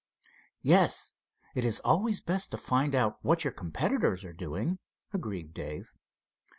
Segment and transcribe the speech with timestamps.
[0.63, 1.13] "Yes,
[1.53, 4.79] it is always best to find out what your competitors are doing,"
[5.13, 5.93] agreed Dave.